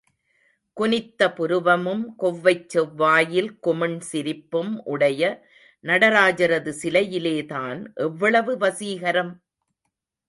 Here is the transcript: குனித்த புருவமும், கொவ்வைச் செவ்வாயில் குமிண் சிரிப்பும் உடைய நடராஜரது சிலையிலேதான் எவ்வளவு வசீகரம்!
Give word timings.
குனித்த 0.77 1.27
புருவமும், 1.29 2.01
கொவ்வைச் 2.19 2.65
செவ்வாயில் 2.69 3.51
குமிண் 3.59 3.99
சிரிப்பும் 4.01 4.73
உடைய 4.85 5.21
நடராஜரது 5.83 6.73
சிலையிலேதான் 6.81 7.79
எவ்வளவு 8.07 8.57
வசீகரம்! 8.57 9.33